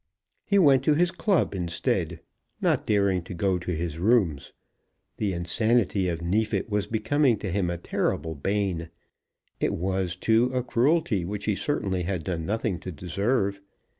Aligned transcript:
He 0.47 0.57
went 0.57 0.83
to 0.85 0.95
his 0.95 1.11
club 1.11 1.53
instead, 1.53 2.21
not 2.59 2.87
daring 2.87 3.21
to 3.25 3.35
go 3.35 3.59
to 3.59 3.71
his 3.71 3.99
rooms. 3.99 4.51
The 5.17 5.31
insanity 5.31 6.07
of 6.09 6.23
Neefit 6.23 6.71
was 6.71 6.87
becoming 6.87 7.37
to 7.37 7.51
him 7.51 7.69
a 7.69 7.77
terrible 7.77 8.33
bane. 8.33 8.89
It 9.59 9.73
was, 9.75 10.15
too, 10.15 10.49
a 10.55 10.63
cruelty 10.63 11.23
which 11.23 11.45
he 11.45 11.53
certainly 11.53 12.01
had 12.01 12.23
done 12.23 12.47
nothing 12.47 12.79
to 12.79 12.91
deserve. 12.91 13.61